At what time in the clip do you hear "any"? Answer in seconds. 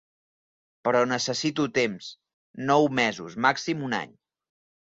4.03-4.21